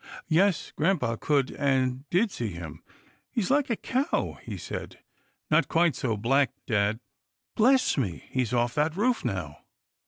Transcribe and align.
Yes, 0.29 0.71
grampa 0.75 1.15
could 1.15 1.51
and 1.51 2.09
did 2.09 2.31
see 2.31 2.47
him." 2.53 2.81
He's 3.35 3.51
like 3.51 3.69
a 3.69 3.75
crow," 3.77 4.39
he 4.41 4.57
said." 4.57 4.97
Not 5.51 5.67
quite 5.67 5.95
so 5.95 6.17
black, 6.17 6.49
dad. 6.65 6.99
Bless 7.55 7.97
me— 7.99 8.25
he's 8.31 8.51
off 8.51 8.73
that 8.73 8.95
roof 8.97 9.23
now. 9.23 9.59